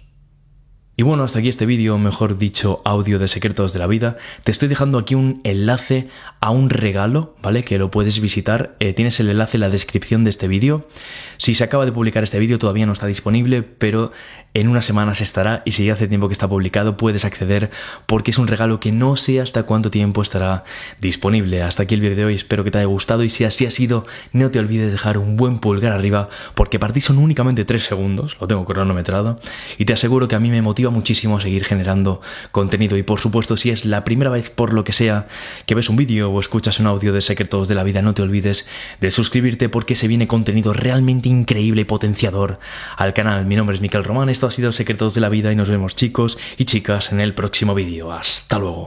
Y 1.00 1.04
bueno, 1.04 1.22
hasta 1.22 1.38
aquí 1.38 1.48
este 1.48 1.64
vídeo, 1.64 1.96
mejor 1.96 2.38
dicho, 2.38 2.82
audio 2.84 3.20
de 3.20 3.28
secretos 3.28 3.72
de 3.72 3.78
la 3.78 3.86
vida. 3.86 4.16
Te 4.42 4.50
estoy 4.50 4.66
dejando 4.66 4.98
aquí 4.98 5.14
un 5.14 5.40
enlace 5.44 6.08
a 6.40 6.50
un 6.50 6.70
regalo, 6.70 7.36
¿vale? 7.40 7.62
Que 7.62 7.78
lo 7.78 7.88
puedes 7.88 8.20
visitar. 8.20 8.74
Eh, 8.80 8.94
tienes 8.94 9.20
el 9.20 9.28
enlace 9.30 9.58
en 9.58 9.60
la 9.60 9.70
descripción 9.70 10.24
de 10.24 10.30
este 10.30 10.48
vídeo. 10.48 10.88
Si 11.36 11.54
se 11.54 11.62
acaba 11.62 11.86
de 11.86 11.92
publicar 11.92 12.24
este 12.24 12.40
vídeo 12.40 12.58
todavía 12.58 12.84
no 12.84 12.94
está 12.94 13.06
disponible, 13.06 13.62
pero 13.62 14.10
en 14.54 14.68
unas 14.68 14.86
semanas 14.86 15.20
estará 15.20 15.62
y 15.64 15.72
si 15.72 15.84
ya 15.84 15.92
hace 15.92 16.08
tiempo 16.08 16.28
que 16.28 16.32
está 16.32 16.48
publicado 16.48 16.96
puedes 16.96 17.24
acceder 17.24 17.70
porque 18.06 18.30
es 18.30 18.38
un 18.38 18.48
regalo 18.48 18.80
que 18.80 18.92
no 18.92 19.14
sé 19.16 19.40
hasta 19.40 19.64
cuánto 19.64 19.90
tiempo 19.90 20.22
estará 20.22 20.64
disponible. 21.00 21.62
Hasta 21.62 21.84
aquí 21.84 21.94
el 21.94 22.00
vídeo 22.00 22.16
de 22.16 22.24
hoy, 22.24 22.34
espero 22.34 22.64
que 22.64 22.70
te 22.70 22.78
haya 22.78 22.86
gustado 22.86 23.22
y 23.22 23.28
si 23.28 23.44
así 23.44 23.66
ha 23.66 23.70
sido, 23.70 24.06
no 24.32 24.50
te 24.50 24.58
olvides 24.58 24.90
dejar 24.90 25.18
un 25.18 25.36
buen 25.36 25.58
pulgar 25.58 25.92
arriba 25.92 26.28
porque 26.54 26.78
para 26.78 26.92
ti 26.92 27.00
son 27.00 27.18
únicamente 27.18 27.64
3 27.64 27.82
segundos, 27.82 28.36
lo 28.40 28.48
tengo 28.48 28.64
cronometrado, 28.64 29.38
y 29.76 29.84
te 29.84 29.92
aseguro 29.92 30.26
que 30.28 30.34
a 30.34 30.40
mí 30.40 30.50
me 30.50 30.62
motiva 30.88 30.98
muchísimo 30.98 31.40
seguir 31.40 31.64
generando 31.64 32.20
contenido 32.50 32.96
y 32.96 33.02
por 33.02 33.20
supuesto 33.20 33.56
si 33.56 33.70
es 33.70 33.84
la 33.84 34.04
primera 34.04 34.30
vez 34.30 34.50
por 34.50 34.72
lo 34.72 34.84
que 34.84 34.92
sea 34.92 35.26
que 35.66 35.74
ves 35.74 35.88
un 35.88 35.96
vídeo 35.96 36.30
o 36.30 36.40
escuchas 36.40 36.80
un 36.80 36.86
audio 36.86 37.12
de 37.12 37.22
Secretos 37.22 37.68
de 37.68 37.74
la 37.74 37.84
Vida, 37.84 38.02
no 38.02 38.14
te 38.14 38.22
olvides 38.22 38.66
de 39.00 39.10
suscribirte 39.10 39.68
porque 39.68 39.94
se 39.94 40.08
viene 40.08 40.26
contenido 40.26 40.72
realmente 40.72 41.28
increíble 41.28 41.82
y 41.82 41.84
potenciador 41.84 42.58
al 42.96 43.14
canal. 43.14 43.46
Mi 43.46 43.56
nombre 43.56 43.76
es 43.76 43.82
Miquel 43.82 44.04
Román, 44.04 44.28
esto 44.28 44.46
ha 44.46 44.50
sido 44.50 44.72
Secretos 44.72 45.14
de 45.14 45.20
la 45.20 45.28
Vida 45.28 45.52
y 45.52 45.56
nos 45.56 45.70
vemos 45.70 45.94
chicos 45.94 46.38
y 46.56 46.64
chicas 46.64 47.12
en 47.12 47.20
el 47.20 47.34
próximo 47.34 47.74
vídeo. 47.74 48.12
Hasta 48.12 48.58
luego. 48.58 48.86